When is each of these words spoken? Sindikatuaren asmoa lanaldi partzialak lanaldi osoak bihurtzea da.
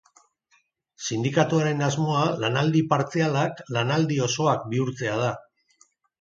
Sindikatuaren 1.07 1.83
asmoa 1.87 2.21
lanaldi 2.45 2.81
partzialak 2.95 3.61
lanaldi 3.77 4.19
osoak 4.29 4.65
bihurtzea 4.73 5.21
da. 5.23 5.31